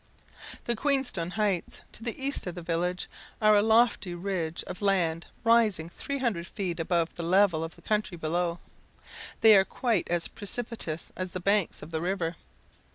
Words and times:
The 0.65 0.75
Queenstone 0.75 1.29
Heights, 1.33 1.81
to 1.91 2.01
the 2.01 2.19
east 2.19 2.47
of 2.47 2.55
the 2.55 2.63
village, 2.63 3.07
are 3.39 3.55
a 3.55 3.61
lofty 3.61 4.15
ridge 4.15 4.63
of 4.63 4.81
land 4.81 5.27
rising 5.43 5.89
three 5.89 6.17
hundred 6.17 6.47
feet 6.47 6.79
above 6.79 7.13
the 7.13 7.21
level 7.21 7.63
of 7.63 7.75
the 7.75 7.83
country 7.83 8.17
below. 8.17 8.57
They 9.41 9.55
are 9.55 9.63
quite 9.63 10.09
as 10.09 10.27
precipitous 10.27 11.11
as 11.15 11.33
the 11.33 11.39
banks 11.39 11.83
of 11.83 11.91
the 11.91 12.01
river. 12.01 12.35